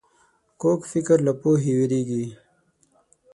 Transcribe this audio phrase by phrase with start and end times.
[0.61, 2.25] کوږ فکر له پوهې وېرېږي